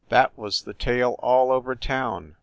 [0.09, 2.35] That was the tale all over town.